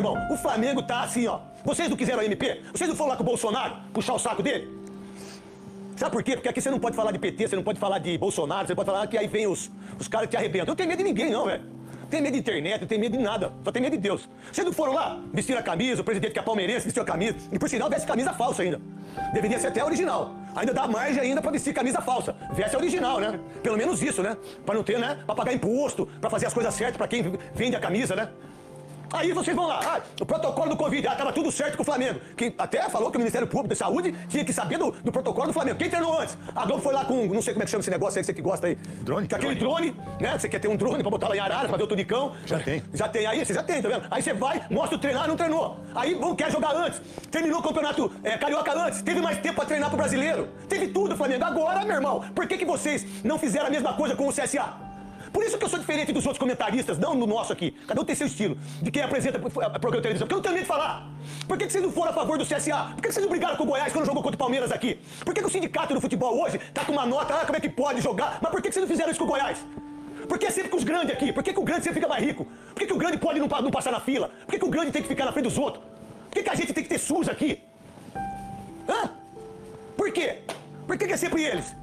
meu 0.00 0.12
irmão, 0.12 0.28
o 0.30 0.36
Flamengo 0.36 0.82
tá 0.82 1.02
assim, 1.02 1.26
ó. 1.26 1.40
Vocês 1.64 1.88
não 1.88 1.96
quiseram 1.96 2.20
a 2.20 2.24
MP? 2.24 2.62
Vocês 2.72 2.88
não 2.88 2.96
foram 2.96 3.10
lá 3.10 3.16
com 3.16 3.22
o 3.22 3.26
Bolsonaro 3.26 3.76
puxar 3.92 4.14
o 4.14 4.18
saco 4.18 4.42
dele? 4.42 4.68
Sabe 5.96 6.12
por 6.12 6.22
quê? 6.22 6.36
Porque 6.36 6.48
aqui 6.48 6.60
você 6.60 6.70
não 6.70 6.78
pode 6.78 6.94
falar 6.94 7.10
de 7.10 7.18
PT, 7.18 7.48
você 7.48 7.56
não 7.56 7.62
pode 7.62 7.80
falar 7.80 7.98
de 7.98 8.16
Bolsonaro, 8.16 8.66
você 8.68 8.74
pode 8.74 8.86
falar 8.86 9.06
que 9.08 9.18
aí 9.18 9.26
vem 9.26 9.48
os, 9.48 9.68
os 9.98 10.06
caras 10.06 10.28
que 10.28 10.30
te 10.30 10.36
arrebentam. 10.36 10.66
Eu 10.66 10.68
não 10.68 10.76
tenho 10.76 10.88
medo 10.88 10.98
de 10.98 11.04
ninguém, 11.04 11.30
não, 11.30 11.46
velho. 11.46 11.64
Não 12.00 12.06
tenho 12.08 12.22
medo 12.22 12.32
de 12.34 12.38
internet, 12.38 12.80
não 12.80 12.86
tenho 12.88 13.00
medo 13.00 13.18
de 13.18 13.22
nada. 13.22 13.52
Só 13.64 13.72
tenho 13.72 13.82
medo 13.82 13.96
de 13.96 14.02
Deus. 14.02 14.28
Vocês 14.52 14.64
não 14.64 14.72
foram 14.72 14.94
lá 14.94 15.20
vestir 15.32 15.58
a 15.58 15.62
camisa, 15.62 16.00
o 16.00 16.04
presidente 16.04 16.32
que 16.32 16.38
é 16.38 16.42
palmeirense 16.42 16.84
vestiu 16.84 17.02
a 17.02 17.06
camisa. 17.06 17.36
E 17.50 17.58
por 17.58 17.68
sinal, 17.68 17.90
veste 17.90 18.06
camisa 18.06 18.32
falsa 18.32 18.62
ainda. 18.62 18.80
Deveria 19.34 19.58
ser 19.58 19.66
até 19.66 19.80
a 19.80 19.84
original. 19.84 20.32
Ainda 20.54 20.72
dá 20.72 20.86
margem 20.86 21.20
ainda 21.20 21.42
pra 21.42 21.50
vestir 21.50 21.74
camisa 21.74 22.00
falsa. 22.00 22.34
Veste 22.52 22.76
a 22.76 22.78
original, 22.78 23.18
né? 23.18 23.38
Pelo 23.62 23.76
menos 23.76 24.00
isso, 24.00 24.22
né? 24.22 24.36
Pra 24.64 24.76
não 24.76 24.84
ter, 24.84 25.00
né? 25.00 25.18
Pra 25.26 25.34
pagar 25.34 25.52
imposto, 25.52 26.06
pra 26.20 26.30
fazer 26.30 26.46
as 26.46 26.54
coisas 26.54 26.72
certas 26.72 26.96
pra 26.96 27.08
quem 27.08 27.36
vende 27.54 27.74
a 27.74 27.80
camisa, 27.80 28.14
né? 28.14 28.28
Aí 29.12 29.32
vocês 29.32 29.56
vão 29.56 29.66
lá, 29.66 29.80
ah, 29.82 30.00
o 30.20 30.26
protocolo 30.26 30.70
do 30.70 30.76
Covid, 30.76 31.06
ah, 31.06 31.14
tava 31.14 31.32
tudo 31.32 31.50
certo 31.50 31.76
com 31.76 31.82
o 31.82 31.86
Flamengo. 31.86 32.20
Que 32.36 32.54
até 32.58 32.88
falou 32.88 33.10
que 33.10 33.16
o 33.16 33.20
Ministério 33.20 33.46
Público 33.46 33.74
de 33.74 33.78
Saúde 33.78 34.14
tinha 34.28 34.44
que 34.44 34.52
saber 34.52 34.78
do, 34.78 34.90
do 34.90 35.10
protocolo 35.10 35.48
do 35.48 35.52
Flamengo. 35.52 35.78
Quem 35.78 35.88
treinou 35.88 36.20
antes? 36.20 36.36
A 36.54 36.66
Globo 36.66 36.82
foi 36.82 36.92
lá 36.92 37.04
com, 37.04 37.26
não 37.26 37.40
sei 37.40 37.54
como 37.54 37.62
é 37.62 37.64
que 37.64 37.70
chama 37.70 37.80
esse 37.80 37.90
negócio 37.90 38.18
aí 38.18 38.22
que 38.22 38.26
você 38.26 38.34
que 38.34 38.42
gosta 38.42 38.66
aí. 38.66 38.74
Drone? 39.02 39.28
Com 39.28 39.36
aquele 39.36 39.54
drone, 39.54 39.96
né? 40.20 40.38
Você 40.38 40.48
quer 40.48 40.58
ter 40.58 40.68
um 40.68 40.76
drone 40.76 41.02
pra 41.02 41.10
botar 41.10 41.28
lá 41.28 41.36
em 41.36 41.40
Arara, 41.40 41.68
pra 41.68 41.76
ver 41.76 41.84
o 41.84 41.86
tunicão. 41.86 42.34
Já 42.44 42.58
tem. 42.58 42.82
Já 42.92 43.08
tem, 43.08 43.26
aí 43.26 43.44
você 43.44 43.54
já 43.54 43.62
tem, 43.62 43.80
tá 43.80 43.88
vendo? 43.88 44.06
Aí 44.10 44.22
você 44.22 44.34
vai, 44.34 44.62
mostra 44.70 44.96
o 44.96 45.00
treinar, 45.00 45.26
não 45.26 45.36
treinou. 45.36 45.78
Aí 45.94 46.14
vão, 46.14 46.34
quer 46.34 46.50
jogar 46.50 46.74
antes. 46.74 47.00
Terminou 47.30 47.60
o 47.60 47.62
campeonato 47.62 48.12
é, 48.22 48.36
carioca 48.36 48.72
antes, 48.72 49.02
teve 49.02 49.20
mais 49.20 49.38
tempo 49.38 49.56
pra 49.56 49.64
treinar 49.64 49.88
pro 49.88 49.98
brasileiro. 49.98 50.48
Teve 50.68 50.88
tudo, 50.88 51.16
Flamengo. 51.16 51.44
Agora, 51.44 51.84
meu 51.84 51.96
irmão, 51.96 52.24
por 52.34 52.46
que, 52.46 52.58
que 52.58 52.64
vocês 52.64 53.06
não 53.24 53.38
fizeram 53.38 53.66
a 53.66 53.70
mesma 53.70 53.94
coisa 53.94 54.14
com 54.14 54.28
o 54.28 54.32
CSA? 54.32 54.87
Por 55.32 55.44
isso 55.44 55.58
que 55.58 55.64
eu 55.64 55.68
sou 55.68 55.78
diferente 55.78 56.12
dos 56.12 56.24
outros 56.24 56.38
comentaristas, 56.38 56.98
não 56.98 57.14
no 57.14 57.26
nosso 57.26 57.52
aqui. 57.52 57.70
Cada 57.86 58.00
um 58.00 58.04
tem 58.04 58.14
seu 58.14 58.26
estilo. 58.26 58.56
De 58.82 58.90
quem 58.90 59.02
apresenta 59.02 59.38
programa 59.38 59.78
de 59.78 60.02
televisão. 60.02 60.26
Porque 60.26 60.34
eu 60.34 60.38
não 60.38 60.42
tenho 60.42 60.54
medo 60.54 60.64
de 60.64 60.68
falar. 60.68 61.08
Por 61.46 61.58
que, 61.58 61.66
que 61.66 61.72
vocês 61.72 61.84
não 61.84 61.92
foram 61.92 62.10
a 62.10 62.14
favor 62.14 62.38
do 62.38 62.44
CSA? 62.44 62.92
Por 62.94 63.02
que, 63.02 63.08
que 63.08 63.14
vocês 63.14 63.24
não 63.24 63.30
brigaram 63.30 63.56
com 63.56 63.64
o 63.64 63.66
Goiás 63.66 63.92
quando 63.92 64.06
jogou 64.06 64.22
contra 64.22 64.36
o 64.36 64.38
Palmeiras 64.38 64.72
aqui? 64.72 64.98
Por 65.24 65.34
que, 65.34 65.40
que 65.40 65.46
o 65.46 65.50
sindicato 65.50 65.94
do 65.94 66.00
futebol 66.00 66.40
hoje 66.40 66.58
tá 66.72 66.84
com 66.84 66.92
uma 66.92 67.06
nota, 67.06 67.34
ah, 67.34 67.46
como 67.46 67.56
é 67.56 67.60
que 67.60 67.68
pode 67.68 68.00
jogar? 68.00 68.38
Mas 68.40 68.50
por 68.50 68.62
que, 68.62 68.68
que 68.68 68.74
vocês 68.74 68.82
não 68.82 68.88
fizeram 68.88 69.10
isso 69.10 69.18
com 69.18 69.26
o 69.26 69.28
Goiás? 69.28 69.58
Por 70.28 70.38
que 70.38 70.46
é 70.46 70.50
sempre 70.50 70.68
com 70.68 70.76
os 70.76 70.84
grandes 70.84 71.12
aqui? 71.12 71.32
Por 71.32 71.42
que, 71.42 71.52
que 71.52 71.60
o 71.60 71.62
grande 71.62 71.84
sempre 71.84 72.00
fica 72.00 72.08
mais 72.08 72.22
rico? 72.24 72.44
Por 72.44 72.80
que, 72.80 72.86
que 72.86 72.92
o 72.92 72.98
grande 72.98 73.18
pode 73.18 73.40
não, 73.40 73.48
não 73.48 73.70
passar 73.70 73.90
na 73.90 74.00
fila? 74.00 74.30
Por 74.44 74.52
que, 74.52 74.58
que 74.58 74.64
o 74.64 74.70
grande 74.70 74.92
tem 74.92 75.02
que 75.02 75.08
ficar 75.08 75.24
na 75.24 75.32
frente 75.32 75.44
dos 75.44 75.58
outros? 75.58 75.82
Por 75.84 76.32
que, 76.32 76.42
que 76.42 76.50
a 76.50 76.54
gente 76.54 76.72
tem 76.72 76.82
que 76.82 76.90
ter 76.90 76.98
SUS 76.98 77.28
aqui? 77.28 77.62
Hã? 78.88 79.10
Por 79.96 80.12
quê? 80.12 80.40
Por 80.86 80.96
que, 80.98 81.06
que 81.06 81.12
é 81.12 81.16
sempre 81.16 81.42
eles? 81.42 81.74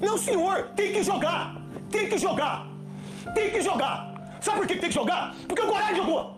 Não, 0.00 0.18
senhor, 0.18 0.68
tem 0.76 0.92
que 0.92 1.02
jogar! 1.02 1.56
Tem 1.90 2.08
que 2.08 2.18
jogar! 2.18 2.73
Tem 3.32 3.50
que 3.50 3.60
jogar. 3.60 4.12
Sabe 4.40 4.58
por 4.58 4.66
que 4.66 4.76
tem 4.76 4.88
que 4.88 4.94
jogar? 4.94 5.34
Porque 5.48 5.62
o 5.62 5.66
Goiás 5.66 5.96
jogou. 5.96 6.36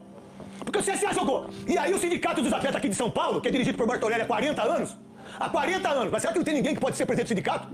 Porque 0.65 0.79
o 0.79 0.83
CSA 0.83 1.13
jogou. 1.13 1.49
E 1.67 1.77
aí 1.77 1.93
o 1.93 1.99
Sindicato 1.99 2.43
dos 2.43 2.53
Atletas 2.53 2.77
aqui 2.77 2.89
de 2.89 2.95
São 2.95 3.11
Paulo, 3.11 3.41
que 3.41 3.49
é 3.49 3.51
dirigido 3.51 3.77
por 3.77 3.87
Martorelli 3.87 4.23
há 4.23 4.27
40 4.27 4.63
anos, 4.63 4.97
há 5.39 5.49
40 5.49 5.89
anos, 5.89 6.11
mas 6.13 6.23
será 6.23 6.33
que 6.33 6.39
não 6.39 6.45
tem 6.45 6.55
ninguém 6.55 6.75
que 6.75 6.81
pode 6.81 6.97
ser 6.97 7.07
presidente 7.07 7.27
do 7.27 7.31
sindicato? 7.31 7.69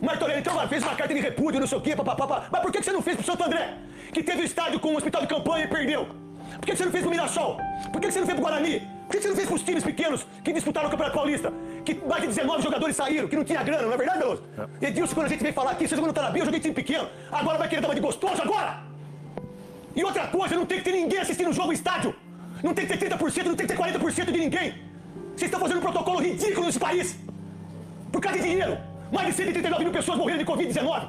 O 0.00 0.04
Martorelli 0.04 0.40
então 0.40 0.68
fez 0.68 0.82
uma 0.82 0.94
carta 0.94 1.14
de 1.14 1.20
repúdio, 1.20 1.60
não 1.60 1.66
sei 1.66 1.78
o 1.78 1.80
quê, 1.80 1.96
papapá. 1.96 2.48
Mas 2.50 2.60
por 2.60 2.70
que 2.70 2.82
você 2.82 2.92
não 2.92 3.02
fez 3.02 3.16
pro 3.16 3.24
Santo 3.24 3.44
André? 3.44 3.74
Que 4.12 4.22
teve 4.22 4.42
estádio 4.42 4.78
com 4.78 4.88
um 4.92 4.96
hospital 4.96 5.22
de 5.22 5.28
campanha 5.28 5.64
e 5.64 5.68
perdeu. 5.68 6.23
Por 6.58 6.66
que 6.66 6.76
você 6.76 6.84
não 6.84 6.92
fez 6.92 7.02
pro 7.02 7.10
Mirassol? 7.10 7.58
Por 7.92 8.00
que 8.00 8.10
você 8.10 8.20
não 8.20 8.26
fez 8.26 8.38
pro 8.38 8.46
Guarani? 8.46 8.80
Por 9.06 9.16
que 9.16 9.22
você 9.22 9.28
não 9.28 9.36
fez 9.36 9.48
pros 9.48 9.62
times 9.62 9.84
pequenos 9.84 10.26
que 10.42 10.52
disputaram 10.52 10.88
o 10.88 10.90
Campeonato 10.90 11.16
Paulista? 11.16 11.52
Que 11.84 11.94
mais 11.94 12.22
de 12.22 12.28
19 12.28 12.62
jogadores 12.62 12.96
saíram, 12.96 13.28
que 13.28 13.36
não 13.36 13.44
tinha 13.44 13.62
grana, 13.62 13.82
não 13.82 13.92
é 13.92 13.96
verdade, 13.96 14.18
Veloso? 14.18 14.42
É. 14.80 14.88
Edilson, 14.88 15.14
quando 15.14 15.26
a 15.26 15.30
gente 15.30 15.42
vem 15.42 15.52
falar 15.52 15.72
aqui, 15.72 15.86
você 15.86 15.94
jogou 15.94 16.08
no 16.08 16.14
Tarabia, 16.14 16.40
eu 16.42 16.46
joguei 16.46 16.60
time 16.60 16.74
pequeno. 16.74 17.08
Agora 17.30 17.58
vai 17.58 17.68
querer 17.68 17.80
dar 17.80 17.88
uma 17.88 17.94
de 17.94 18.00
gostoso 18.00 18.40
agora? 18.40 18.82
E 19.94 20.02
outra 20.02 20.26
coisa, 20.26 20.56
não 20.56 20.66
tem 20.66 20.78
que 20.78 20.84
ter 20.84 20.92
ninguém 20.92 21.20
assistindo 21.20 21.50
o 21.50 21.52
jogo 21.52 21.70
em 21.72 21.74
estádio. 21.74 22.14
Não 22.62 22.72
tem 22.74 22.86
que 22.86 22.96
ter 22.96 23.10
30%, 23.10 23.44
não 23.44 23.54
tem 23.54 23.66
que 23.66 23.74
ter 23.74 23.80
40% 23.80 24.32
de 24.32 24.38
ninguém. 24.38 24.74
Vocês 25.36 25.42
estão 25.42 25.60
fazendo 25.60 25.78
um 25.78 25.82
protocolo 25.82 26.20
ridículo 26.20 26.66
nesse 26.66 26.78
país. 26.78 27.16
Por 28.10 28.20
causa 28.20 28.38
de 28.38 28.44
dinheiro. 28.44 28.78
Mais 29.12 29.28
de 29.28 29.34
139 29.34 29.84
mil 29.84 29.92
pessoas 29.92 30.18
morreram 30.18 30.38
de 30.38 30.44
Covid-19. 30.44 31.08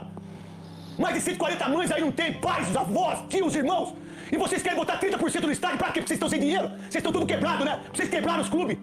Mais 0.98 1.16
de 1.16 1.22
140 1.22 1.70
mães 1.70 1.92
aí 1.92 2.02
não 2.02 2.12
tem, 2.12 2.34
pais, 2.34 2.76
avós, 2.76 3.20
tios, 3.30 3.56
irmãos. 3.56 3.94
E 4.36 4.38
vocês 4.38 4.62
querem 4.62 4.78
botar 4.78 5.00
30% 5.00 5.44
no 5.44 5.52
estádio 5.52 5.78
pra 5.78 5.88
quê? 5.94 6.02
Porque 6.02 6.10
vocês 6.10 6.18
estão 6.18 6.28
sem 6.28 6.42
dinheiro? 6.42 6.68
Vocês 6.68 6.96
estão 6.96 7.14
tudo 7.14 7.26
quebrado, 7.26 7.64
né? 7.64 7.82
Vocês 7.94 8.10
quebraram 8.10 8.42
os 8.42 8.50
clubes. 8.50 8.78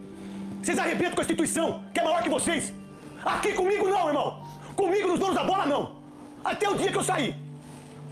Vocês 0.62 0.78
arrebentam 0.78 1.14
com 1.14 1.20
a 1.20 1.24
instituição, 1.24 1.84
que 1.92 2.00
é 2.00 2.02
maior 2.02 2.22
que 2.22 2.30
vocês. 2.30 2.72
Aqui 3.22 3.52
comigo 3.52 3.86
não, 3.86 4.08
irmão. 4.08 4.46
Comigo 4.74 5.08
nos 5.08 5.18
donos 5.18 5.34
da 5.34 5.44
bola 5.44 5.66
não. 5.66 5.96
Até 6.42 6.66
o 6.70 6.74
dia 6.74 6.90
que 6.90 6.96
eu 6.96 7.04
saí. 7.04 7.36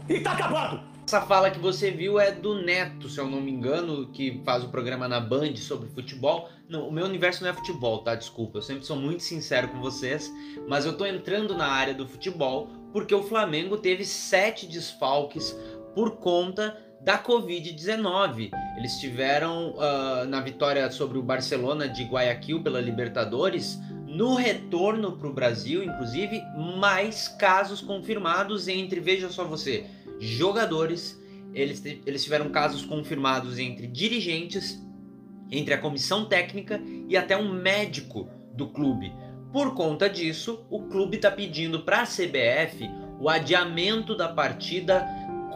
E 0.06 0.20
tá 0.20 0.32
acabado. 0.32 0.82
Essa 1.06 1.22
fala 1.22 1.50
que 1.50 1.58
você 1.58 1.90
viu 1.90 2.20
é 2.20 2.30
do 2.30 2.62
Neto, 2.62 3.08
se 3.08 3.18
eu 3.18 3.26
não 3.26 3.40
me 3.40 3.50
engano, 3.50 4.08
que 4.08 4.42
faz 4.44 4.62
o 4.62 4.68
programa 4.68 5.08
na 5.08 5.18
Band 5.18 5.56
sobre 5.56 5.88
futebol. 5.88 6.50
Não, 6.68 6.88
o 6.88 6.92
meu 6.92 7.06
universo 7.06 7.42
não 7.42 7.48
é 7.48 7.54
futebol, 7.54 8.00
tá? 8.00 8.14
Desculpa, 8.14 8.58
eu 8.58 8.62
sempre 8.62 8.84
sou 8.84 8.96
muito 8.96 9.22
sincero 9.22 9.68
com 9.68 9.80
vocês, 9.80 10.30
mas 10.68 10.84
eu 10.84 10.94
tô 10.94 11.06
entrando 11.06 11.56
na 11.56 11.68
área 11.68 11.94
do 11.94 12.06
futebol 12.06 12.68
porque 12.92 13.14
o 13.14 13.22
Flamengo 13.22 13.78
teve 13.78 14.04
sete 14.04 14.66
desfalques 14.66 15.56
por 15.94 16.16
conta 16.16 16.76
da 17.00 17.22
Covid-19. 17.22 18.50
Eles 18.76 18.98
tiveram 18.98 19.74
uh, 19.74 20.26
na 20.28 20.40
vitória 20.40 20.90
sobre 20.90 21.18
o 21.18 21.22
Barcelona 21.22 21.88
de 21.88 22.04
Guayaquil 22.04 22.62
pela 22.62 22.80
Libertadores. 22.80 23.78
No 24.06 24.34
retorno 24.34 25.12
para 25.12 25.28
o 25.28 25.32
Brasil, 25.32 25.82
inclusive, 25.82 26.42
mais 26.78 27.28
casos 27.28 27.80
confirmados 27.80 28.68
entre, 28.68 29.00
veja 29.00 29.28
só 29.28 29.44
você, 29.44 29.86
jogadores. 30.18 31.18
Eles, 31.54 31.82
eles 31.84 32.22
tiveram 32.22 32.50
casos 32.50 32.84
confirmados 32.84 33.58
entre 33.58 33.86
dirigentes, 33.86 34.80
entre 35.50 35.74
a 35.74 35.78
comissão 35.78 36.24
técnica 36.24 36.80
e 37.08 37.16
até 37.16 37.36
um 37.36 37.52
médico 37.52 38.28
do 38.54 38.68
clube. 38.68 39.12
Por 39.52 39.74
conta 39.74 40.08
disso, 40.08 40.64
o 40.70 40.82
clube 40.84 41.16
está 41.16 41.30
pedindo 41.30 41.80
para 41.80 42.02
a 42.02 42.06
CBF 42.06 42.88
o 43.20 43.28
adiamento 43.28 44.16
da 44.16 44.28
partida 44.28 45.06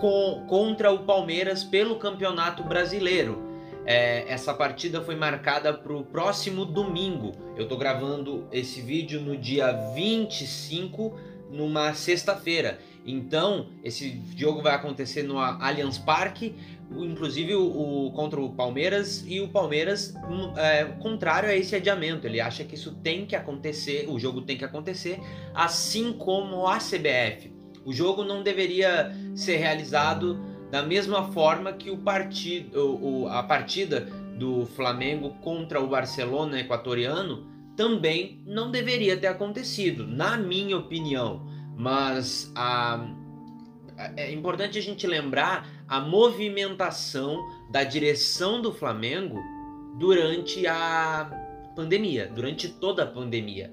co 0.00 0.43
contra 0.47 0.91
o 0.91 1.00
Palmeiras 1.00 1.65
pelo 1.65 1.97
Campeonato 1.97 2.62
Brasileiro. 2.62 3.43
É, 3.87 4.25
essa 4.32 4.55
partida 4.55 5.03
foi 5.03 5.15
marcada 5.15 5.72
para 5.72 5.93
o 5.93 6.05
próximo 6.05 6.65
domingo. 6.65 7.32
Eu 7.56 7.65
estou 7.65 7.77
gravando 7.77 8.47
esse 8.50 8.81
vídeo 8.81 9.21
no 9.21 9.37
dia 9.37 9.72
25, 9.94 11.15
numa 11.50 11.93
sexta-feira. 11.93 12.78
Então, 13.06 13.69
esse 13.82 14.21
jogo 14.34 14.62
vai 14.62 14.75
acontecer 14.75 15.22
no 15.22 15.38
Allianz 15.38 15.99
Parque, 15.99 16.55
inclusive 16.91 17.55
o, 17.55 18.06
o 18.06 18.12
contra 18.12 18.41
o 18.41 18.50
Palmeiras, 18.50 19.22
e 19.26 19.41
o 19.41 19.49
Palmeiras, 19.49 20.15
hum, 20.28 20.55
é, 20.56 20.84
contrário 21.00 21.50
a 21.50 21.55
esse 21.55 21.76
adiamento, 21.76 22.26
ele 22.26 22.41
acha 22.41 22.65
que 22.65 22.75
isso 22.75 22.94
tem 23.03 23.26
que 23.26 23.37
acontecer, 23.37 24.06
o 24.09 24.19
jogo 24.19 24.41
tem 24.41 24.56
que 24.56 24.65
acontecer, 24.65 25.21
assim 25.55 26.15
como 26.15 26.66
a 26.66 26.78
CBF. 26.78 27.54
O 27.84 27.93
jogo 27.93 28.25
não 28.25 28.43
deveria 28.43 29.15
ser 29.34 29.56
realizado 29.56 30.39
da 30.71 30.83
mesma 30.83 31.31
forma 31.33 31.72
que 31.72 31.91
o 31.91 31.99
partido, 31.99 32.78
o, 32.78 33.28
a 33.28 33.43
partida 33.43 34.00
do 34.39 34.67
Flamengo 34.67 35.31
contra 35.41 35.81
o 35.81 35.87
Barcelona 35.87 36.59
equatoriano 36.59 37.47
também 37.77 38.43
não 38.47 38.71
deveria 38.71 39.17
ter 39.17 39.27
acontecido, 39.27 40.06
na 40.06 40.37
minha 40.37 40.77
opinião. 40.77 41.47
Mas 41.77 42.50
a, 42.55 43.06
é 44.17 44.33
importante 44.33 44.78
a 44.78 44.83
gente 44.83 45.06
lembrar 45.06 45.69
a 45.89 46.00
movimentação 46.00 47.44
da 47.71 47.84
direção 47.84 48.61
do 48.61 48.73
Flamengo 48.73 49.39
durante 49.99 50.67
a 50.67 51.31
pandemia, 51.77 52.31
durante 52.34 52.69
toda 52.69 53.05
a 53.05 53.06
pandemia. 53.06 53.73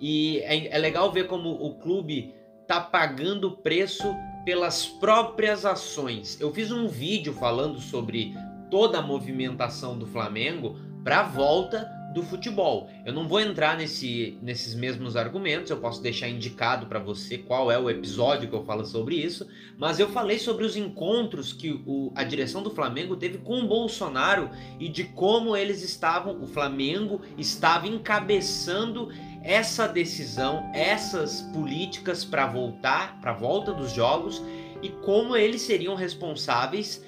E 0.00 0.38
é, 0.40 0.74
é 0.74 0.78
legal 0.78 1.12
ver 1.12 1.26
como 1.26 1.50
o 1.50 1.74
clube 1.78 2.34
está 2.72 2.80
pagando 2.80 3.48
o 3.48 3.56
preço 3.58 4.16
pelas 4.46 4.86
próprias 4.86 5.66
ações. 5.66 6.40
Eu 6.40 6.50
fiz 6.54 6.72
um 6.72 6.88
vídeo 6.88 7.34
falando 7.34 7.78
sobre 7.78 8.34
toda 8.70 8.98
a 8.98 9.02
movimentação 9.02 9.98
do 9.98 10.06
Flamengo 10.06 10.78
para 11.04 11.20
a 11.20 11.22
volta 11.22 11.86
do 12.14 12.22
futebol. 12.22 12.88
Eu 13.04 13.12
não 13.12 13.28
vou 13.28 13.40
entrar 13.40 13.76
nesse, 13.76 14.38
nesses 14.40 14.74
mesmos 14.74 15.16
argumentos, 15.16 15.70
eu 15.70 15.78
posso 15.78 16.02
deixar 16.02 16.28
indicado 16.28 16.86
para 16.86 16.98
você 16.98 17.38
qual 17.38 17.70
é 17.70 17.78
o 17.78 17.90
episódio 17.90 18.48
que 18.48 18.54
eu 18.54 18.64
falo 18.64 18.84
sobre 18.84 19.16
isso, 19.16 19.46
mas 19.78 19.98
eu 19.98 20.08
falei 20.08 20.38
sobre 20.38 20.64
os 20.64 20.76
encontros 20.76 21.52
que 21.52 21.72
o, 21.86 22.12
a 22.14 22.24
direção 22.24 22.62
do 22.62 22.70
Flamengo 22.70 23.16
teve 23.16 23.38
com 23.38 23.60
o 23.60 23.68
Bolsonaro 23.68 24.50
e 24.78 24.88
de 24.88 25.04
como 25.04 25.56
eles 25.56 25.82
estavam, 25.82 26.42
o 26.42 26.46
Flamengo 26.46 27.20
estava 27.36 27.86
encabeçando 27.86 29.10
essa 29.42 29.86
decisão, 29.88 30.70
essas 30.72 31.42
políticas 31.52 32.24
para 32.24 32.46
voltar, 32.46 33.20
para 33.20 33.32
a 33.32 33.34
volta 33.34 33.72
dos 33.72 33.92
jogos 33.92 34.42
e 34.80 34.88
como 34.88 35.36
eles 35.36 35.62
seriam 35.62 35.94
responsáveis 35.94 37.04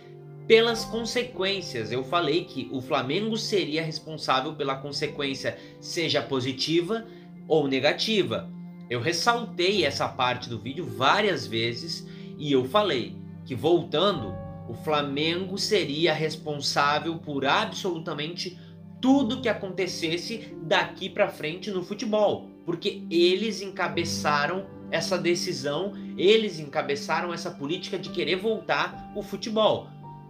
pelas 0.46 0.84
consequências. 0.84 1.90
Eu 1.90 2.04
falei 2.04 2.44
que 2.44 2.68
o 2.72 2.80
Flamengo 2.80 3.36
seria 3.36 3.82
responsável 3.82 4.54
pela 4.54 4.76
consequência, 4.76 5.58
seja 5.80 6.22
positiva 6.22 7.06
ou 7.48 7.66
negativa. 7.66 8.48
Eu 8.90 9.00
ressaltei 9.00 9.84
essa 9.84 10.06
parte 10.06 10.48
do 10.48 10.58
vídeo 10.58 10.84
várias 10.84 11.46
vezes 11.46 12.06
e 12.38 12.52
eu 12.52 12.64
falei 12.64 13.16
que 13.44 13.54
voltando, 13.54 14.34
o 14.68 14.74
Flamengo 14.74 15.58
seria 15.58 16.12
responsável 16.12 17.16
por 17.18 17.44
absolutamente 17.44 18.58
tudo 19.04 19.42
que 19.42 19.50
acontecesse 19.50 20.56
daqui 20.62 21.10
para 21.10 21.28
frente 21.28 21.70
no 21.70 21.84
futebol, 21.84 22.48
porque 22.64 23.02
eles 23.10 23.60
encabeçaram 23.60 24.64
essa 24.90 25.18
decisão, 25.18 25.92
eles 26.16 26.58
encabeçaram 26.58 27.30
essa 27.30 27.50
política 27.50 27.98
de 27.98 28.08
querer 28.08 28.36
voltar 28.36 29.12
o 29.14 29.22
futebol. 29.22 29.88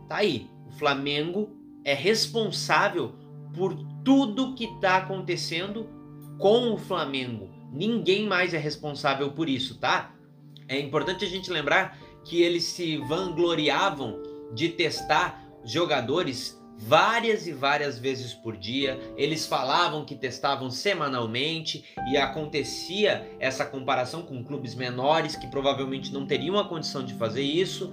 Tá 0.09 0.17
aí, 0.17 0.51
o 0.67 0.73
Flamengo 0.73 1.51
é 1.85 1.95
responsável 1.95 3.15
por 3.55 3.77
tudo 4.05 4.57
que 4.57 4.65
está 4.65 4.97
acontecendo 4.97 5.89
com 6.37 6.75
o 6.75 6.77
Flamengo. 6.77 7.49
Ninguém 7.73 8.27
mais 8.27 8.55
é 8.55 8.59
responsável 8.59 9.31
por 9.31 9.49
isso, 9.49 9.79
tá? 9.79 10.13
É 10.67 10.81
importante 10.81 11.25
a 11.25 11.29
gente 11.29 11.49
lembrar 11.49 11.97
que 12.25 12.43
eles 12.43 12.65
se 12.65 12.97
vangloriavam 12.97 14.21
de 14.53 14.71
testar 14.71 15.41
jogadores 15.65 16.61
várias 16.77 17.47
e 17.47 17.53
várias 17.53 17.99
vezes 17.99 18.35
por 18.35 18.57
dia. 18.57 18.99
Eles 19.17 19.47
falavam 19.47 20.05
que 20.05 20.15
testavam 20.15 20.71
semanalmente 20.71 21.85
e 22.11 22.17
acontecia 22.17 23.29
essa 23.39 23.65
comparação 23.65 24.23
com 24.23 24.45
clubes 24.45 24.75
menores 24.75 25.37
que 25.37 25.47
provavelmente 25.47 26.13
não 26.13 26.27
teriam 26.27 26.59
a 26.59 26.69
condição 26.69 27.05
de 27.05 27.15
fazer 27.15 27.43
isso. 27.43 27.93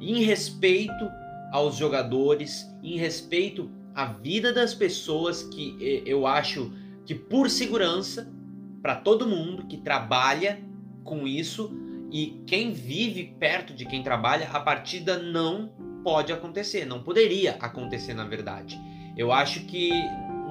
Em 0.00 0.22
respeito 0.22 1.10
aos 1.52 1.76
jogadores, 1.76 2.66
em 2.82 2.96
respeito 2.96 3.70
à 3.94 4.06
vida 4.06 4.52
das 4.52 4.72
pessoas 4.72 5.42
que 5.42 6.02
eu 6.06 6.26
acho 6.26 6.72
que 7.04 7.14
por 7.14 7.50
segurança 7.50 8.32
para 8.80 8.96
todo 8.96 9.28
mundo 9.28 9.66
que 9.66 9.76
trabalha 9.76 10.60
com 11.04 11.26
isso 11.26 11.70
e 12.10 12.42
quem 12.46 12.72
vive 12.72 13.34
perto 13.38 13.74
de 13.74 13.84
quem 13.84 14.02
trabalha, 14.02 14.48
a 14.52 14.60
partida 14.60 15.18
não 15.18 15.70
pode 16.02 16.32
acontecer, 16.32 16.84
não 16.84 17.02
poderia 17.02 17.56
acontecer 17.60 18.14
na 18.14 18.24
verdade. 18.24 18.80
Eu 19.16 19.32
acho 19.32 19.60
que 19.60 19.90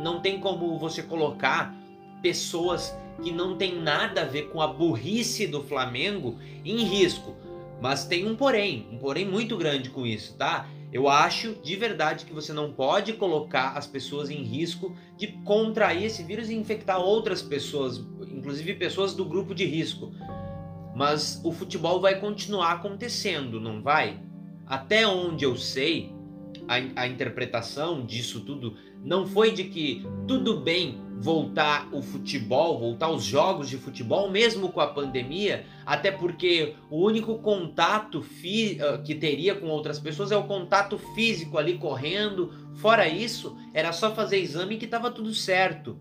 não 0.03 0.21
tem 0.21 0.39
como 0.39 0.77
você 0.77 1.03
colocar 1.03 1.75
pessoas 2.21 2.95
que 3.21 3.31
não 3.31 3.57
tem 3.57 3.81
nada 3.81 4.21
a 4.21 4.25
ver 4.25 4.49
com 4.49 4.61
a 4.61 4.67
burrice 4.67 5.47
do 5.47 5.63
Flamengo 5.63 6.37
em 6.63 6.83
risco. 6.83 7.35
Mas 7.81 8.05
tem 8.05 8.27
um 8.27 8.35
porém, 8.35 8.87
um 8.91 8.97
porém 8.97 9.25
muito 9.25 9.55
grande 9.57 9.89
com 9.89 10.05
isso, 10.05 10.35
tá? 10.37 10.67
Eu 10.91 11.07
acho 11.07 11.53
de 11.61 11.75
verdade 11.75 12.25
que 12.25 12.33
você 12.33 12.51
não 12.51 12.73
pode 12.73 13.13
colocar 13.13 13.77
as 13.77 13.85
pessoas 13.85 14.29
em 14.29 14.43
risco 14.43 14.95
de 15.17 15.27
contrair 15.43 16.05
esse 16.05 16.23
vírus 16.23 16.49
e 16.49 16.55
infectar 16.55 16.99
outras 16.99 17.41
pessoas, 17.41 17.97
inclusive 18.27 18.73
pessoas 18.73 19.13
do 19.13 19.23
grupo 19.23 19.53
de 19.53 19.65
risco. 19.65 20.11
Mas 20.95 21.39
o 21.43 21.51
futebol 21.51 22.01
vai 22.01 22.19
continuar 22.19 22.73
acontecendo, 22.73 23.61
não 23.61 23.81
vai? 23.81 24.19
Até 24.69 25.07
onde 25.07 25.43
eu 25.43 25.57
sei, 25.57 26.13
a, 26.67 27.01
a 27.01 27.07
interpretação 27.07 28.05
disso 28.05 28.41
tudo 28.41 28.75
não 29.03 29.25
foi 29.25 29.51
de 29.51 29.63
que 29.63 30.05
tudo 30.27 30.59
bem 30.59 31.01
voltar 31.19 31.89
o 31.91 32.01
futebol, 32.01 32.79
voltar 32.79 33.09
os 33.09 33.23
jogos 33.23 33.67
de 33.67 33.77
futebol, 33.77 34.29
mesmo 34.29 34.71
com 34.71 34.79
a 34.79 34.87
pandemia, 34.87 35.65
até 35.85 36.11
porque 36.11 36.75
o 36.89 37.03
único 37.03 37.39
contato 37.39 38.23
ah, 38.23 38.97
que 38.99 39.15
teria 39.15 39.55
com 39.55 39.67
outras 39.67 39.99
pessoas 39.99 40.31
é 40.31 40.37
o 40.37 40.43
contato 40.43 40.97
físico 41.15 41.57
ali 41.57 41.77
correndo. 41.77 42.53
Fora 42.75 43.07
isso, 43.07 43.57
era 43.73 43.91
só 43.91 44.13
fazer 44.13 44.37
exame 44.37 44.77
que 44.77 44.85
estava 44.85 45.09
tudo 45.09 45.33
certo. 45.33 45.97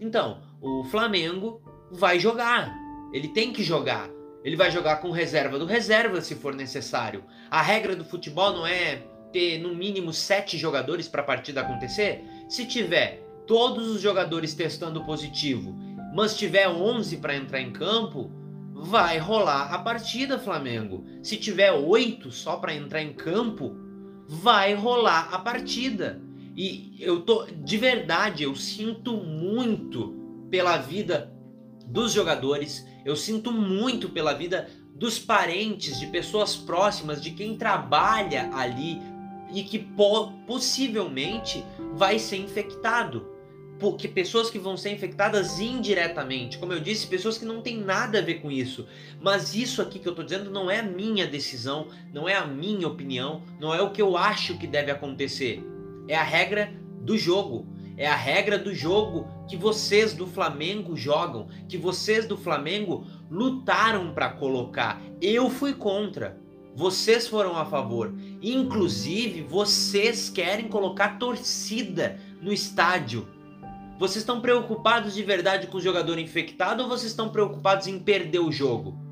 Então, 0.00 0.42
o 0.60 0.82
Flamengo 0.84 1.62
vai 1.90 2.18
jogar. 2.18 2.74
Ele 3.12 3.28
tem 3.28 3.52
que 3.52 3.62
jogar. 3.62 4.10
Ele 4.44 4.56
vai 4.56 4.70
jogar 4.70 4.96
com 4.96 5.10
reserva 5.10 5.58
do 5.58 5.64
reserva 5.64 6.20
se 6.20 6.34
for 6.34 6.54
necessário. 6.54 7.24
A 7.50 7.62
regra 7.62 7.96
do 7.96 8.04
futebol 8.04 8.52
não 8.52 8.66
é 8.66 9.02
ter 9.32 9.58
no 9.58 9.74
mínimo 9.74 10.12
sete 10.12 10.58
jogadores 10.58 11.08
para 11.08 11.22
a 11.22 11.24
partida 11.24 11.62
acontecer? 11.62 12.22
Se 12.48 12.66
tiver 12.66 13.24
todos 13.46 13.88
os 13.88 14.02
jogadores 14.02 14.54
testando 14.54 15.04
positivo, 15.04 15.74
mas 16.14 16.36
tiver 16.36 16.68
11 16.68 17.16
para 17.16 17.34
entrar 17.34 17.60
em 17.60 17.72
campo, 17.72 18.30
vai 18.74 19.18
rolar 19.18 19.72
a 19.72 19.78
partida, 19.78 20.38
Flamengo. 20.38 21.04
Se 21.22 21.38
tiver 21.38 21.72
oito 21.72 22.30
só 22.30 22.56
para 22.56 22.74
entrar 22.74 23.02
em 23.02 23.14
campo, 23.14 23.74
vai 24.28 24.74
rolar 24.74 25.30
a 25.32 25.38
partida. 25.38 26.20
E 26.54 26.94
eu 27.00 27.22
tô 27.22 27.46
de 27.46 27.76
verdade, 27.76 28.44
eu 28.44 28.54
sinto 28.54 29.16
muito 29.16 30.14
pela 30.50 30.76
vida 30.76 31.33
dos 31.86 32.12
jogadores, 32.12 32.86
eu 33.04 33.14
sinto 33.14 33.52
muito 33.52 34.08
pela 34.08 34.32
vida 34.32 34.68
dos 34.94 35.18
parentes, 35.18 35.98
de 35.98 36.06
pessoas 36.06 36.56
próximas, 36.56 37.20
de 37.20 37.32
quem 37.32 37.56
trabalha 37.56 38.50
ali 38.54 39.00
e 39.52 39.62
que 39.62 39.78
po 39.78 40.32
possivelmente 40.46 41.64
vai 41.94 42.18
ser 42.18 42.36
infectado. 42.36 43.32
Porque 43.78 44.06
pessoas 44.06 44.50
que 44.50 44.58
vão 44.58 44.76
ser 44.76 44.92
infectadas 44.92 45.58
indiretamente, 45.58 46.58
como 46.58 46.72
eu 46.72 46.80
disse, 46.80 47.08
pessoas 47.08 47.36
que 47.36 47.44
não 47.44 47.60
têm 47.60 47.76
nada 47.78 48.18
a 48.18 48.22
ver 48.22 48.34
com 48.34 48.50
isso. 48.50 48.86
Mas 49.20 49.54
isso 49.54 49.82
aqui 49.82 49.98
que 49.98 50.06
eu 50.06 50.12
estou 50.12 50.24
dizendo 50.24 50.50
não 50.50 50.70
é 50.70 50.78
a 50.78 50.82
minha 50.82 51.26
decisão, 51.26 51.88
não 52.12 52.28
é 52.28 52.36
a 52.36 52.46
minha 52.46 52.86
opinião, 52.86 53.42
não 53.60 53.74
é 53.74 53.82
o 53.82 53.90
que 53.90 54.00
eu 54.00 54.16
acho 54.16 54.56
que 54.56 54.66
deve 54.66 54.92
acontecer. 54.92 55.62
É 56.06 56.14
a 56.14 56.22
regra 56.22 56.72
do 57.00 57.18
jogo. 57.18 57.66
É 57.96 58.06
a 58.06 58.16
regra 58.16 58.58
do 58.58 58.74
jogo 58.74 59.28
que 59.48 59.56
vocês 59.56 60.12
do 60.12 60.26
Flamengo 60.26 60.96
jogam, 60.96 61.46
que 61.68 61.78
vocês 61.78 62.26
do 62.26 62.36
Flamengo 62.36 63.06
lutaram 63.30 64.12
para 64.12 64.30
colocar. 64.30 65.00
Eu 65.20 65.48
fui 65.48 65.72
contra. 65.72 66.36
Vocês 66.74 67.28
foram 67.28 67.56
a 67.56 67.64
favor. 67.64 68.12
Inclusive, 68.42 69.42
vocês 69.42 70.28
querem 70.28 70.68
colocar 70.68 71.18
torcida 71.18 72.18
no 72.42 72.52
estádio. 72.52 73.28
Vocês 73.96 74.22
estão 74.22 74.40
preocupados 74.40 75.14
de 75.14 75.22
verdade 75.22 75.68
com 75.68 75.78
o 75.78 75.80
jogador 75.80 76.18
infectado 76.18 76.82
ou 76.82 76.88
vocês 76.88 77.12
estão 77.12 77.28
preocupados 77.28 77.86
em 77.86 78.00
perder 78.00 78.40
o 78.40 78.50
jogo? 78.50 79.03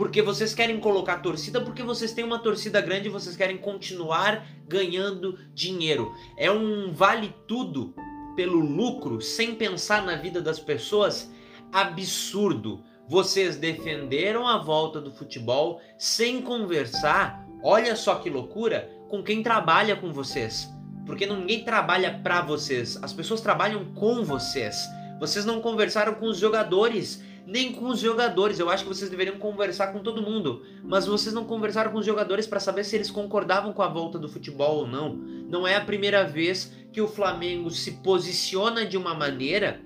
Porque 0.00 0.22
vocês 0.22 0.54
querem 0.54 0.80
colocar 0.80 1.18
torcida 1.18 1.60
porque 1.60 1.82
vocês 1.82 2.10
têm 2.10 2.24
uma 2.24 2.38
torcida 2.38 2.80
grande 2.80 3.08
e 3.08 3.10
vocês 3.10 3.36
querem 3.36 3.58
continuar 3.58 4.46
ganhando 4.66 5.38
dinheiro. 5.52 6.10
É 6.38 6.50
um 6.50 6.90
vale 6.90 7.34
tudo 7.46 7.94
pelo 8.34 8.60
lucro 8.60 9.20
sem 9.20 9.54
pensar 9.54 10.02
na 10.02 10.16
vida 10.16 10.40
das 10.40 10.58
pessoas 10.58 11.30
absurdo. 11.70 12.82
Vocês 13.06 13.56
defenderam 13.56 14.48
a 14.48 14.56
volta 14.56 15.02
do 15.02 15.12
futebol 15.12 15.82
sem 15.98 16.40
conversar, 16.40 17.46
olha 17.62 17.94
só 17.94 18.14
que 18.14 18.30
loucura, 18.30 18.90
com 19.10 19.22
quem 19.22 19.42
trabalha 19.42 19.96
com 19.96 20.10
vocês. 20.14 20.66
Porque 21.04 21.26
ninguém 21.26 21.62
trabalha 21.62 22.18
para 22.22 22.40
vocês, 22.40 22.98
as 23.02 23.12
pessoas 23.12 23.42
trabalham 23.42 23.84
com 23.92 24.24
vocês. 24.24 24.82
Vocês 25.20 25.44
não 25.44 25.60
conversaram 25.60 26.14
com 26.14 26.24
os 26.24 26.38
jogadores, 26.38 27.22
nem 27.50 27.72
com 27.72 27.88
os 27.88 27.98
jogadores. 27.98 28.60
Eu 28.60 28.70
acho 28.70 28.84
que 28.84 28.88
vocês 28.88 29.10
deveriam 29.10 29.36
conversar 29.36 29.88
com 29.88 29.98
todo 29.98 30.22
mundo, 30.22 30.62
mas 30.84 31.06
vocês 31.06 31.34
não 31.34 31.44
conversaram 31.44 31.90
com 31.90 31.98
os 31.98 32.06
jogadores 32.06 32.46
para 32.46 32.60
saber 32.60 32.84
se 32.84 32.94
eles 32.94 33.10
concordavam 33.10 33.72
com 33.72 33.82
a 33.82 33.88
volta 33.88 34.18
do 34.18 34.28
futebol 34.28 34.78
ou 34.78 34.86
não. 34.86 35.14
Não 35.14 35.66
é 35.66 35.74
a 35.74 35.84
primeira 35.84 36.22
vez 36.22 36.72
que 36.92 37.00
o 37.00 37.08
Flamengo 37.08 37.68
se 37.70 37.92
posiciona 38.02 38.86
de 38.86 38.96
uma 38.96 39.14
maneira 39.14 39.80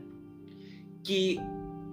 que 1.03 1.41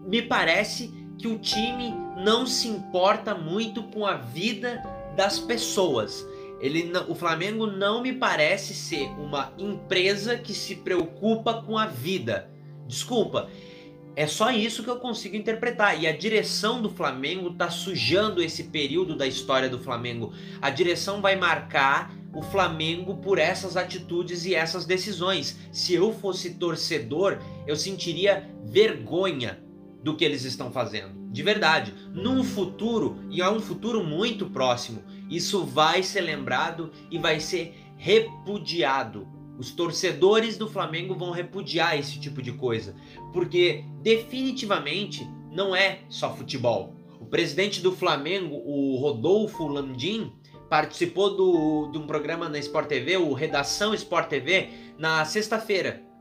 me 0.05 0.21
parece 0.21 0.93
que 1.17 1.27
o 1.27 1.39
time 1.39 1.93
não 2.17 2.45
se 2.45 2.67
importa 2.67 3.33
muito 3.33 3.83
com 3.83 4.05
a 4.05 4.15
vida 4.15 4.83
das 5.15 5.39
pessoas. 5.39 6.27
Ele, 6.59 6.91
o 7.07 7.15
Flamengo 7.15 7.65
não 7.65 8.01
me 8.01 8.13
parece 8.13 8.73
ser 8.73 9.07
uma 9.17 9.53
empresa 9.57 10.37
que 10.37 10.53
se 10.53 10.75
preocupa 10.75 11.61
com 11.61 11.77
a 11.77 11.85
vida. 11.85 12.49
Desculpa, 12.87 13.49
é 14.15 14.27
só 14.27 14.51
isso 14.51 14.83
que 14.83 14.89
eu 14.89 14.97
consigo 14.97 15.35
interpretar. 15.35 16.01
E 16.01 16.07
a 16.07 16.15
direção 16.15 16.81
do 16.81 16.89
Flamengo 16.89 17.53
tá 17.53 17.69
sujando 17.69 18.41
esse 18.41 18.65
período 18.65 19.15
da 19.15 19.25
história 19.25 19.69
do 19.69 19.79
Flamengo. 19.79 20.33
A 20.61 20.69
direção 20.69 21.21
vai 21.21 21.35
marcar 21.35 22.13
o 22.33 22.41
Flamengo 22.41 23.17
por 23.17 23.37
essas 23.37 23.75
atitudes 23.75 24.45
e 24.45 24.55
essas 24.55 24.85
decisões. 24.85 25.57
Se 25.71 25.93
eu 25.93 26.13
fosse 26.13 26.55
torcedor, 26.55 27.39
eu 27.67 27.75
sentiria 27.75 28.49
vergonha 28.65 29.61
do 30.03 30.15
que 30.15 30.25
eles 30.25 30.43
estão 30.43 30.71
fazendo. 30.71 31.31
De 31.31 31.43
verdade. 31.43 31.93
Num 32.13 32.43
futuro, 32.43 33.19
e 33.29 33.41
é 33.41 33.49
um 33.49 33.59
futuro 33.59 34.03
muito 34.03 34.49
próximo, 34.49 35.03
isso 35.29 35.63
vai 35.63 36.03
ser 36.03 36.21
lembrado 36.21 36.91
e 37.09 37.17
vai 37.17 37.39
ser 37.39 37.75
repudiado. 37.97 39.27
Os 39.57 39.71
torcedores 39.71 40.57
do 40.57 40.69
Flamengo 40.69 41.15
vão 41.15 41.31
repudiar 41.31 41.97
esse 41.97 42.19
tipo 42.19 42.41
de 42.41 42.51
coisa, 42.51 42.95
porque 43.31 43.85
definitivamente 44.01 45.27
não 45.51 45.75
é 45.75 45.99
só 46.09 46.35
futebol. 46.35 46.95
O 47.19 47.25
presidente 47.25 47.81
do 47.81 47.91
Flamengo, 47.91 48.55
o 48.65 48.97
Rodolfo 48.97 49.67
Landim, 49.67 50.31
participou 50.69 51.35
do, 51.35 51.91
de 51.91 51.97
um 51.97 52.07
programa 52.07 52.49
na 52.49 52.57
Sport 52.59 52.87
TV, 52.87 53.17
o 53.17 53.33
Redação 53.33 53.93
Sport 53.93 54.29
TV, 54.29 54.69
na 54.97 55.23
sexta-feira 55.25 56.11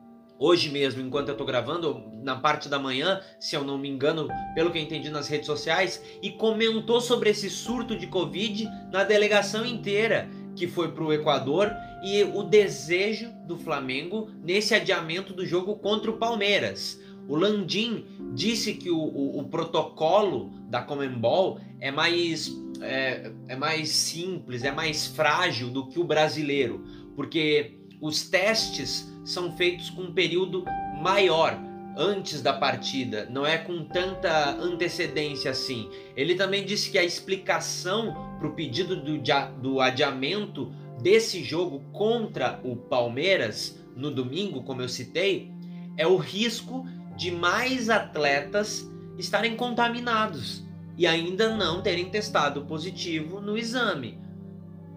hoje 0.41 0.71
mesmo, 0.71 1.03
enquanto 1.03 1.29
eu 1.29 1.37
tô 1.37 1.45
gravando, 1.45 2.03
na 2.23 2.35
parte 2.35 2.67
da 2.67 2.79
manhã, 2.79 3.21
se 3.39 3.55
eu 3.55 3.63
não 3.63 3.77
me 3.77 3.91
engano, 3.91 4.27
pelo 4.55 4.71
que 4.71 4.79
eu 4.79 4.83
entendi 4.83 5.11
nas 5.11 5.29
redes 5.29 5.47
sociais, 5.47 6.03
e 6.23 6.31
comentou 6.31 6.99
sobre 6.99 7.29
esse 7.29 7.51
surto 7.51 7.95
de 7.95 8.07
Covid 8.07 8.67
na 8.91 9.05
delegação 9.05 9.67
inteira, 9.67 10.31
que 10.57 10.67
foi 10.67 10.93
para 10.93 11.05
o 11.05 11.13
Equador 11.13 11.71
e 12.03 12.23
o 12.23 12.43
desejo 12.43 13.31
do 13.47 13.59
Flamengo 13.59 14.31
nesse 14.43 14.75
adiamento 14.75 15.33
do 15.33 15.45
jogo 15.45 15.77
contra 15.77 16.11
o 16.11 16.17
Palmeiras. 16.17 17.01
O 17.29 17.37
Landim 17.37 18.05
disse 18.35 18.75
que 18.75 18.91
o, 18.91 18.99
o, 18.99 19.39
o 19.39 19.45
protocolo 19.45 20.51
da 20.69 20.83
Comembol 20.83 21.61
é 21.79 21.91
mais, 21.91 22.51
é, 22.81 23.31
é 23.49 23.57
mais 23.57 23.91
simples, 23.91 24.65
é 24.65 24.73
mais 24.73 25.07
frágil 25.07 25.71
do 25.71 25.87
que 25.87 26.01
o 26.01 26.05
brasileiro, 26.05 26.85
porque 27.15 27.79
os 28.01 28.29
testes 28.29 29.13
são 29.25 29.53
feitos 29.57 29.91
com 29.91 30.03
um 30.03 30.13
período 30.13 30.65
maior 31.01 31.57
antes 31.97 32.41
da 32.41 32.53
partida, 32.53 33.29
não 33.31 33.45
é 33.45 33.59
com 33.59 33.85
tanta 33.85 34.51
antecedência 34.53 35.51
assim. 35.51 35.89
Ele 36.17 36.35
também 36.35 36.65
disse 36.65 36.91
que 36.91 36.99
a 36.99 37.05
explicação 37.05 38.15
para 38.39 38.49
o 38.49 38.55
pedido 38.55 38.97
do, 38.97 39.19
do 39.61 39.81
adiamento 39.81 40.73
desse 41.01 41.43
jogo 41.43 41.81
contra 41.93 42.61
o 42.63 42.77
Palmeiras 42.77 43.79
no 43.97 44.11
domingo, 44.11 44.63
como 44.63 44.83
eu 44.83 44.89
citei, 44.89 45.51
é 45.97 46.07
o 46.07 46.17
risco 46.17 46.87
de 47.17 47.31
mais 47.31 47.91
atletas 47.91 48.91
estarem 49.19 49.57
contaminados 49.57 50.65
e 50.97 51.07
ainda 51.07 51.55
não 51.57 51.83
terem 51.83 52.09
testado 52.11 52.65
positivo 52.65 53.41
no 53.41 53.57
exame. 53.57 54.19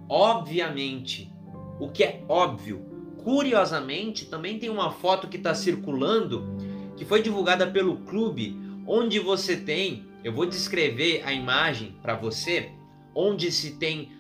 Obviamente, 0.08 1.32
o 1.80 1.90
que 1.90 2.04
é 2.04 2.24
óbvio, 2.28 2.86
curiosamente, 3.24 4.26
também 4.26 4.60
tem 4.60 4.70
uma 4.70 4.92
foto 4.92 5.28
que 5.28 5.38
está 5.38 5.56
circulando 5.56 6.46
que 6.96 7.06
foi 7.06 7.22
divulgada 7.22 7.66
pelo 7.68 7.98
clube, 7.98 8.58
onde 8.86 9.20
você 9.20 9.58
tem, 9.58 10.06
eu 10.24 10.32
vou 10.32 10.46
descrever 10.46 11.24
a 11.26 11.34
imagem 11.34 11.96
para 12.02 12.16
você, 12.16 12.72
onde 13.16 13.52
se 13.52 13.78
tem 13.78 14.12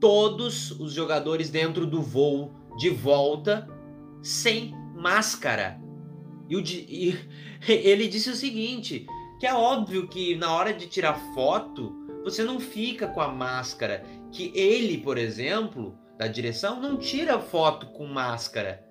todos 0.00 0.72
os 0.72 0.92
jogadores 0.92 1.50
dentro 1.50 1.86
do 1.86 2.00
voo 2.02 2.52
de 2.76 2.88
volta 2.88 3.68
sem 4.22 4.74
máscara. 4.96 5.80
E, 6.48 6.56
o, 6.56 6.60
e 6.60 7.16
ele 7.68 8.08
disse 8.08 8.30
o 8.30 8.34
seguinte: 8.34 9.06
que 9.38 9.46
é 9.46 9.54
óbvio 9.54 10.08
que 10.08 10.34
na 10.36 10.52
hora 10.52 10.72
de 10.72 10.86
tirar 10.86 11.14
foto 11.34 11.94
você 12.24 12.42
não 12.42 12.58
fica 12.60 13.06
com 13.06 13.20
a 13.20 13.28
máscara. 13.28 14.04
Que 14.32 14.52
ele, 14.54 14.98
por 14.98 15.18
exemplo, 15.18 15.98
da 16.18 16.26
direção, 16.26 16.80
não 16.80 16.96
tira 16.96 17.38
foto 17.38 17.86
com 17.86 18.06
máscara. 18.06 18.84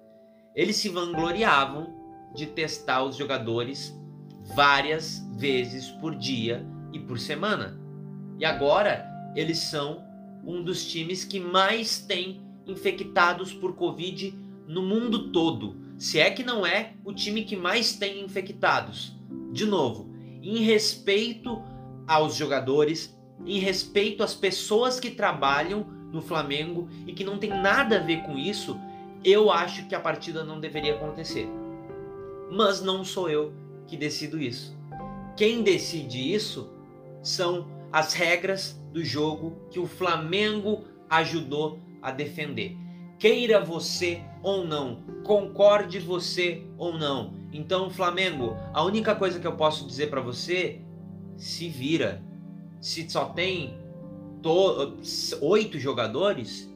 Eles 0.56 0.78
se 0.78 0.90
vangloriavam 0.90 1.96
de 2.36 2.48
testar 2.48 3.04
os 3.04 3.16
jogadores 3.16 3.96
várias 4.56 5.20
vezes 5.38 5.90
por 5.92 6.16
dia 6.16 6.66
e 6.92 7.00
por 7.00 7.20
semana. 7.20 7.80
E 8.40 8.46
agora 8.46 9.06
eles 9.36 9.60
são 9.60 10.04
um 10.46 10.64
dos 10.64 10.86
times 10.86 11.24
que 11.24 11.40
mais 11.40 12.00
tem 12.00 12.42
infectados 12.66 13.54
por 13.54 13.76
Covid 13.76 14.38
no 14.68 14.82
mundo 14.82 15.32
todo. 15.32 15.76
Se 15.98 16.20
é 16.20 16.30
que 16.30 16.44
não 16.44 16.66
é 16.66 16.94
o 17.04 17.14
time 17.14 17.44
que 17.44 17.56
mais 17.56 17.94
tem 17.94 18.24
infectados. 18.24 19.16
De 19.52 19.66
novo, 19.66 20.10
em 20.42 20.60
respeito 20.60 21.62
aos 22.08 22.36
jogadores, 22.36 23.18
em 23.46 23.60
respeito 23.60 24.24
às 24.24 24.34
pessoas 24.34 25.00
que 25.00 25.12
trabalham 25.12 25.86
no 26.12 26.22
Flamengo 26.22 26.88
e 27.06 27.14
que 27.14 27.24
não 27.24 27.38
tem 27.38 27.50
nada 27.50 27.98
a 27.98 28.04
ver 28.04 28.24
com 28.24 28.38
isso, 28.38 28.80
eu 29.24 29.52
acho 29.52 29.88
que 29.88 29.96
a 29.96 30.00
partida 30.00 30.44
não 30.44 30.60
deveria 30.60 30.96
acontecer. 30.96 31.48
Mas 32.52 32.82
não 32.82 33.04
sou 33.04 33.30
eu 33.30 33.54
que 33.88 33.98
decido 33.98 34.40
isso. 34.40 34.76
Quem 35.36 35.62
decide 35.62 36.34
isso 36.34 36.70
são 37.22 37.68
as 37.92 38.14
regras 38.14 38.79
do 38.92 39.04
jogo 39.04 39.68
que 39.70 39.80
o 39.80 39.86
Flamengo 39.86 40.84
ajudou 41.10 41.80
a 42.02 42.12
defender. 42.12 42.76
Queira 43.18 43.60
você 43.60 44.22
ou 44.42 44.66
não, 44.66 45.04
concorde 45.24 46.00
você 46.00 46.66
ou 46.78 46.98
não. 46.98 47.34
Então, 47.52 47.90
Flamengo, 47.90 48.56
a 48.74 48.84
única 48.84 49.16
coisa 49.16 49.40
que 49.40 49.48
eu 49.48 49.56
posso 49.56 49.86
dizer 49.86 50.10
para 50.10 50.22
você, 50.22 50.82
se 51.36 51.68
vira. 51.68 52.24
Se 52.80 53.10
só 53.10 53.26
tem 53.26 53.78
oito 55.42 55.78
jogadores, 55.78 56.74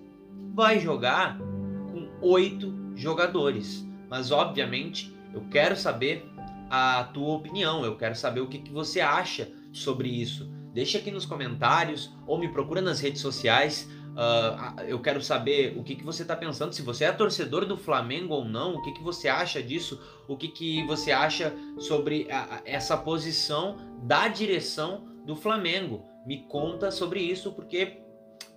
vai 0.54 0.80
jogar 0.80 1.38
com 1.38 2.10
oito 2.22 2.74
jogadores. 2.96 3.88
Mas, 4.10 4.32
obviamente, 4.32 5.16
eu 5.34 5.42
quero 5.50 5.76
saber 5.76 6.26
a 6.70 7.04
tua 7.14 7.36
opinião, 7.36 7.86
eu 7.86 7.96
quero 7.96 8.16
saber 8.16 8.42
o 8.42 8.48
que, 8.48 8.60
que 8.60 8.72
você 8.72 9.00
acha 9.00 9.50
sobre 9.72 10.10
isso. 10.10 10.52
Deixa 10.74 10.98
aqui 10.98 11.12
nos 11.12 11.26
comentários 11.26 12.12
ou 12.26 12.40
me 12.40 12.52
procura 12.52 12.82
nas 12.82 13.00
redes 13.00 13.22
sociais. 13.22 13.88
Uh, 14.14 14.82
eu 14.82 15.00
quero 15.00 15.22
saber 15.22 15.78
o 15.78 15.84
que, 15.84 15.96
que 15.96 16.04
você 16.04 16.24
está 16.24 16.36
pensando, 16.36 16.74
se 16.74 16.82
você 16.82 17.06
é 17.06 17.12
torcedor 17.12 17.66
do 17.66 17.78
Flamengo 17.78 18.34
ou 18.34 18.46
não, 18.46 18.76
o 18.76 18.82
que, 18.82 18.92
que 18.92 19.04
você 19.04 19.28
acha 19.28 19.62
disso, 19.62 20.02
o 20.28 20.36
que, 20.36 20.48
que 20.48 20.86
você 20.86 21.12
acha 21.12 21.54
sobre 21.78 22.28
a, 22.32 22.62
essa 22.66 22.98
posição 22.98 23.78
da 24.04 24.28
direção 24.28 25.06
do 25.26 25.36
Flamengo. 25.36 26.04
Me 26.26 26.44
conta 26.48 26.90
sobre 26.90 27.20
isso, 27.22 27.52
porque 27.52 28.00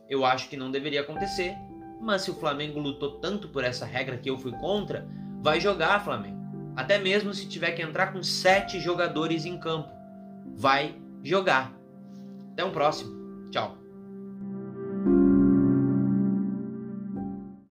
eu 0.09 0.25
acho 0.25 0.49
que 0.49 0.57
não 0.57 0.71
deveria 0.71 1.03
acontecer. 1.03 1.55
Mas 2.01 2.23
se 2.23 2.31
o 2.31 2.35
Flamengo 2.35 2.79
lutou 2.79 3.19
tanto 3.19 3.49
por 3.49 3.65
essa 3.65 3.85
regra 3.85 4.17
que 4.17 4.31
eu 4.31 4.39
fui 4.39 4.53
contra, 4.53 5.07
vai 5.43 5.61
jogar 5.61 6.05
Flamengo. 6.05 6.37
Até 6.77 6.99
mesmo 6.99 7.33
se 7.33 7.49
tiver 7.49 7.73
que 7.73 7.83
entrar 7.83 8.13
com 8.13 8.23
sete 8.23 8.79
jogadores 8.81 9.45
em 9.45 9.59
campo, 9.59 9.91
vai 10.55 10.95
jogar. 11.23 11.76
Até 12.57 12.65
um 12.65 12.73
próximo. 12.73 13.51
Tchau. 13.51 13.77